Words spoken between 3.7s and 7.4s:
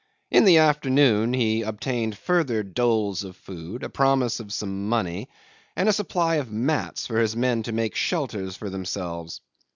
a promise of some money, and a supply of mats for his